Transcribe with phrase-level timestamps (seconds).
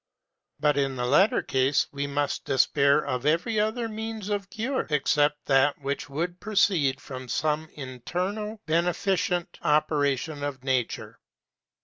[0.59, 5.45] But in the latter case we must despair of every other means of cure, except
[5.45, 11.19] that which may proceed from some internal beneficent operation of Nature.